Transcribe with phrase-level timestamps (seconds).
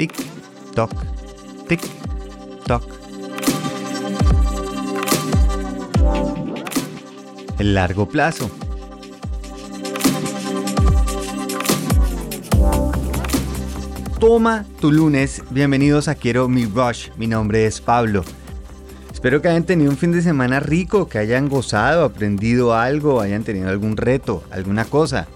[0.00, 0.14] Tic,
[0.74, 0.90] toc,
[1.68, 1.82] tic,
[2.66, 2.82] toc.
[7.58, 8.50] El largo plazo.
[14.18, 18.24] Toma tu lunes, bienvenidos a Quiero mi Rush, mi nombre es Pablo.
[19.12, 23.44] Espero que hayan tenido un fin de semana rico, que hayan gozado, aprendido algo, hayan
[23.44, 25.28] tenido algún reto, alguna cosa.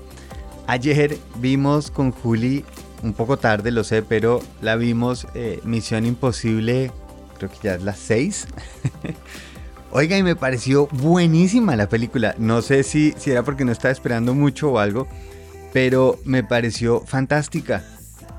[0.66, 2.64] Ayer vimos con Juli,
[3.04, 6.90] un poco tarde lo sé, pero la vimos eh, Misión Imposible,
[7.36, 8.48] creo que ya es las 6.
[9.92, 12.34] Oiga, y me pareció buenísima la película.
[12.38, 15.06] No sé si, si era porque no estaba esperando mucho o algo,
[15.72, 17.84] pero me pareció fantástica.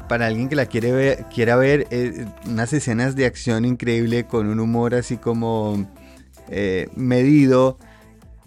[0.09, 4.47] Para alguien que la quiere ver, quiera ver eh, unas escenas de acción increíble con
[4.47, 5.88] un humor así como
[6.49, 7.77] eh, medido.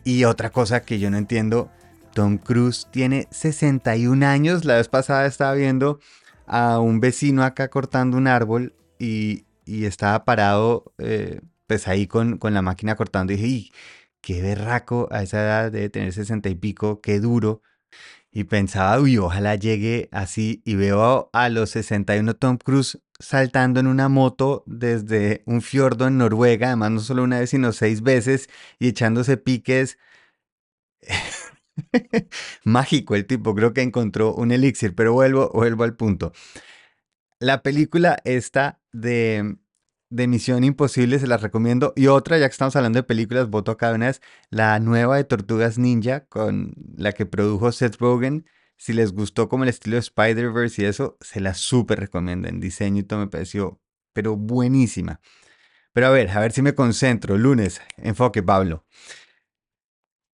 [0.04, 1.70] Y otra cosa que yo no entiendo,
[2.18, 4.64] Tom Cruise tiene 61 años.
[4.64, 6.00] La vez pasada estaba viendo
[6.48, 12.60] a un vecino acá cortando un árbol y, estaba parado eh, pues ahí con, la
[12.60, 13.32] máquina cortando.
[13.32, 13.72] Y dije,
[14.20, 17.62] qué berraco a esa edad de tener 60 y pico, qué duro.
[18.32, 23.86] Y pensaba, uy, ojalá llegue así y veo a los 61 Tom Cruise saltando en
[23.86, 28.50] una moto desde un fiordo en Noruega, además no solo una vez, sino seis veces
[28.80, 29.98] y echándose piques.
[32.64, 36.32] Mágico el tipo, creo que encontró un elixir, pero vuelvo, vuelvo al punto.
[37.40, 39.56] La película esta de,
[40.10, 41.92] de Misión Imposible se la recomiendo.
[41.96, 45.24] Y otra, ya que estamos hablando de películas, voto acá una vez, la nueva de
[45.24, 48.46] Tortugas Ninja, con la que produjo Seth Rogen.
[48.76, 52.48] Si les gustó como el estilo de Spider-Verse y eso, se la súper recomiendo.
[52.48, 53.80] En diseño y todo me pareció,
[54.12, 55.20] pero buenísima.
[55.92, 57.36] Pero a ver, a ver si me concentro.
[57.36, 58.84] Lunes, enfoque, Pablo.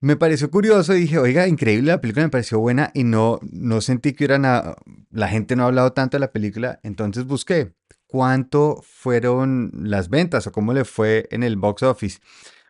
[0.03, 4.15] Me pareció curioso dije, oiga, increíble, la película me pareció buena y no, no sentí
[4.15, 4.75] que era nada,
[5.11, 7.73] la gente no ha hablado tanto de la película, entonces busqué
[8.09, 12.19] cuánto fueron las ventas o cómo le fue en el box office.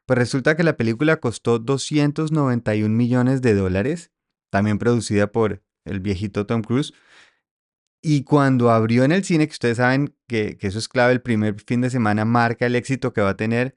[0.05, 4.11] Pues resulta que la película costó 291 millones de dólares,
[4.51, 6.93] también producida por el viejito Tom Cruise.
[8.03, 11.23] Y cuando abrió en el cine, que ustedes saben que, que eso es clave, el
[11.23, 13.75] primer fin de semana marca el éxito que va a tener,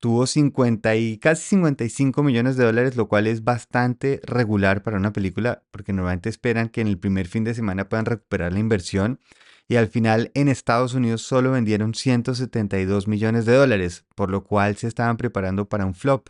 [0.00, 5.12] tuvo 50 y casi 55 millones de dólares, lo cual es bastante regular para una
[5.12, 9.20] película, porque normalmente esperan que en el primer fin de semana puedan recuperar la inversión.
[9.68, 14.76] Y al final en Estados Unidos solo vendieron 172 millones de dólares, por lo cual
[14.76, 16.28] se estaban preparando para un flop.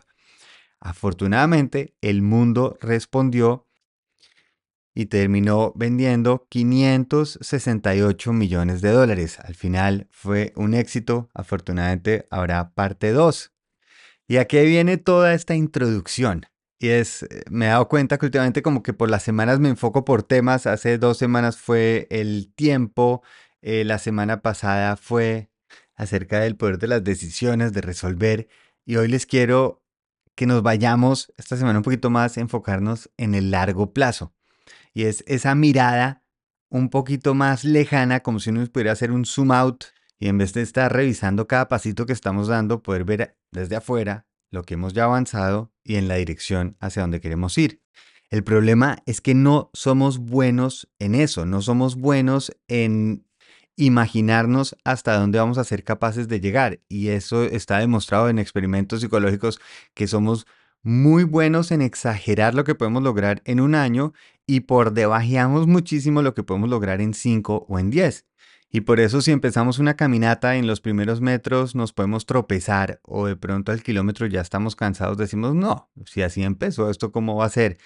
[0.79, 3.67] Afortunadamente, el mundo respondió
[4.95, 9.39] y terminó vendiendo 568 millones de dólares.
[9.39, 11.29] Al final fue un éxito.
[11.35, 13.51] Afortunadamente habrá parte 2.
[14.27, 16.45] Y aquí viene toda esta introducción.
[16.79, 19.69] Y es, eh, me he dado cuenta que últimamente como que por las semanas me
[19.69, 20.67] enfoco por temas.
[20.67, 23.23] Hace dos semanas fue el tiempo,
[23.61, 25.49] eh, la semana pasada fue
[25.95, 28.47] acerca del poder de las decisiones, de resolver.
[28.85, 29.83] Y hoy les quiero
[30.35, 34.33] que nos vayamos esta semana un poquito más, enfocarnos en el largo plazo.
[34.93, 36.23] Y es esa mirada
[36.69, 39.85] un poquito más lejana, como si uno pudiera hacer un zoom out
[40.19, 44.27] y en vez de estar revisando cada pasito que estamos dando, poder ver desde afuera
[44.51, 47.81] lo que hemos ya avanzado y en la dirección hacia donde queremos ir.
[48.29, 53.25] El problema es que no somos buenos en eso, no somos buenos en
[53.77, 56.81] imaginarnos hasta dónde vamos a ser capaces de llegar.
[56.89, 59.61] Y eso está demostrado en experimentos psicológicos
[59.93, 60.45] que somos
[60.83, 64.13] muy buenos en exagerar lo que podemos lograr en un año
[64.45, 68.25] y por debajeamos muchísimo lo que podemos lograr en cinco o en diez.
[68.69, 73.25] Y por eso si empezamos una caminata en los primeros metros nos podemos tropezar o
[73.27, 77.45] de pronto al kilómetro ya estamos cansados, decimos, no, si así empezó, ¿esto cómo va
[77.45, 77.77] a ser?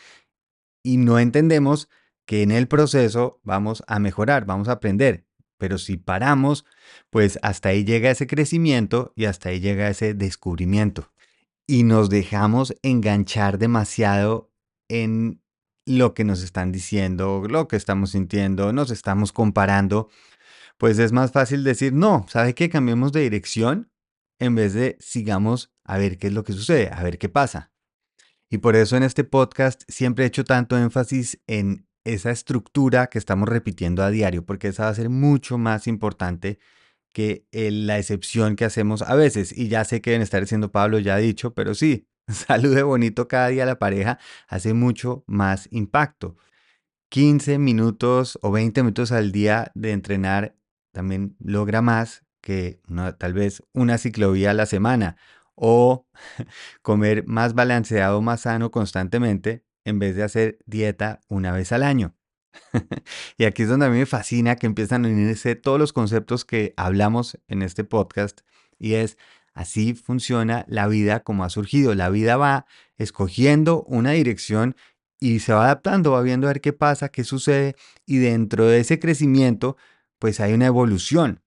[0.83, 1.87] Y no entendemos
[2.25, 5.27] que en el proceso vamos a mejorar, vamos a aprender.
[5.57, 6.65] Pero si paramos,
[7.11, 11.11] pues hasta ahí llega ese crecimiento y hasta ahí llega ese descubrimiento.
[11.67, 14.51] Y nos dejamos enganchar demasiado
[14.89, 15.41] en
[15.85, 20.09] lo que nos están diciendo, lo que estamos sintiendo, nos estamos comparando
[20.81, 22.67] pues es más fácil decir, no, ¿sabe qué?
[22.67, 23.91] Cambiemos de dirección
[24.39, 27.71] en vez de sigamos a ver qué es lo que sucede, a ver qué pasa.
[28.49, 33.19] Y por eso en este podcast siempre he hecho tanto énfasis en esa estructura que
[33.19, 36.57] estamos repitiendo a diario, porque esa va a ser mucho más importante
[37.13, 39.55] que la excepción que hacemos a veces.
[39.55, 43.27] Y ya sé que deben estar diciendo Pablo, ya ha dicho, pero sí, salude bonito
[43.27, 44.17] cada día a la pareja
[44.47, 46.37] hace mucho más impacto.
[47.09, 50.55] 15 minutos o 20 minutos al día de entrenar
[50.91, 52.81] también logra más que
[53.17, 55.17] tal vez una ciclovía a la semana
[55.55, 56.07] o
[56.81, 62.15] comer más balanceado, más sano constantemente en vez de hacer dieta una vez al año.
[63.37, 66.45] y aquí es donde a mí me fascina que empiezan a unirse todos los conceptos
[66.45, 68.41] que hablamos en este podcast
[68.77, 69.17] y es
[69.53, 71.95] así funciona la vida como ha surgido.
[71.95, 72.65] La vida va
[72.97, 74.75] escogiendo una dirección
[75.19, 78.79] y se va adaptando, va viendo a ver qué pasa, qué sucede y dentro de
[78.79, 79.77] ese crecimiento
[80.21, 81.41] pues hay una evolución.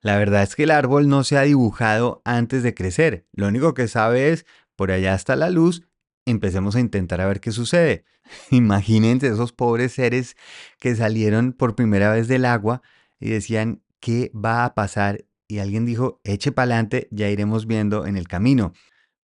[0.00, 3.26] La verdad es que el árbol no se ha dibujado antes de crecer.
[3.32, 4.46] Lo único que sabe es,
[4.76, 5.82] por allá está la luz,
[6.24, 8.04] empecemos a intentar a ver qué sucede.
[8.52, 10.36] Imagínense esos pobres seres
[10.78, 12.82] que salieron por primera vez del agua
[13.18, 15.24] y decían, ¿qué va a pasar?
[15.48, 18.74] Y alguien dijo, eche para adelante, ya iremos viendo en el camino.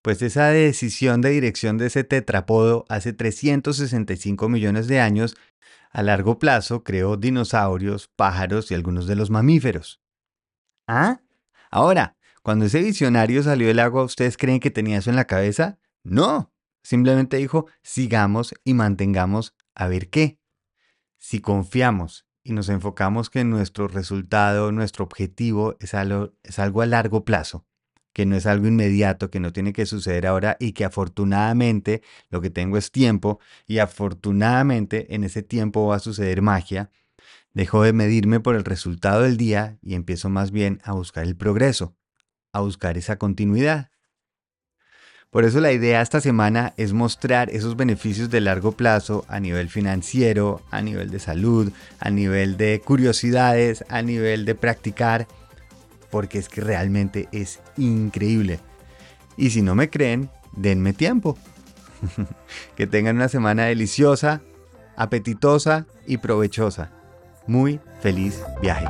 [0.03, 5.37] Pues esa decisión de dirección de ese tetrapodo hace 365 millones de años,
[5.91, 10.01] a largo plazo creó dinosaurios, pájaros y algunos de los mamíferos.
[10.87, 11.21] ¿Ah?
[11.71, 15.79] Ahora, cuando ese visionario salió del agua, ¿ustedes creen que tenía eso en la cabeza?
[16.03, 16.53] No,
[16.83, 20.41] simplemente dijo, sigamos y mantengamos a ver qué.
[21.19, 26.87] Si confiamos y nos enfocamos que nuestro resultado, nuestro objetivo es algo, es algo a
[26.87, 27.67] largo plazo,
[28.13, 32.41] que no es algo inmediato, que no tiene que suceder ahora y que afortunadamente lo
[32.41, 36.91] que tengo es tiempo y afortunadamente en ese tiempo va a suceder magia,
[37.53, 41.37] Dejo de medirme por el resultado del día y empiezo más bien a buscar el
[41.37, 41.97] progreso,
[42.53, 43.91] a buscar esa continuidad.
[45.31, 49.69] Por eso la idea esta semana es mostrar esos beneficios de largo plazo a nivel
[49.69, 55.29] financiero, a nivel de salud, a nivel de curiosidades, a nivel de practicar,
[56.11, 58.61] porque es que realmente es increíble.
[59.37, 61.39] Y si no me creen, denme tiempo.
[62.77, 64.41] que tengan una semana deliciosa,
[64.97, 66.91] apetitosa y provechosa.
[67.47, 68.87] Muy feliz viaje.